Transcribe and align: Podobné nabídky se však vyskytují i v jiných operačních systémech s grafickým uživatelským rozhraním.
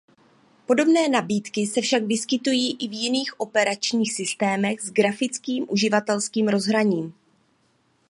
Podobné 0.65 1.07
nabídky 1.09 1.67
se 1.67 1.81
však 1.81 2.03
vyskytují 2.03 2.77
i 2.79 2.87
v 2.87 2.93
jiných 2.93 3.39
operačních 3.39 4.13
systémech 4.13 4.81
s 4.81 4.91
grafickým 4.91 5.65
uživatelským 5.69 6.47
rozhraním. 6.47 7.13